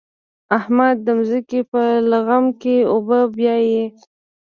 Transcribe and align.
احمد 0.57 0.95
د 1.05 1.07
ځمکې 1.29 1.61
په 1.71 1.81
لغم 2.11 2.45
کې 2.61 2.75
اوبه 2.91 3.19
بيايي. 3.35 3.83